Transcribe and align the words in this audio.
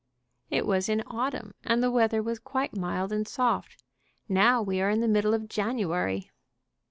"It 0.49 0.65
was 0.65 0.89
in 0.89 1.03
autumn, 1.05 1.53
and 1.63 1.83
the 1.83 1.91
weather 1.91 2.23
was 2.23 2.39
quite 2.39 2.75
mild 2.75 3.11
and 3.11 3.27
soft. 3.27 3.83
Now 4.27 4.59
we 4.59 4.81
are 4.81 4.89
in 4.89 4.99
the 5.01 5.07
middle 5.07 5.35
of 5.35 5.47
January." 5.47 6.31